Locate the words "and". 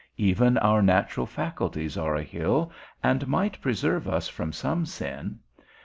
3.03-3.27